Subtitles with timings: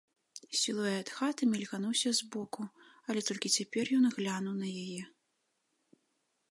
[0.59, 2.63] Сілуэт хаты мільгануўся збоку,
[3.13, 5.01] але толькі цяпер ён глянуў на яе.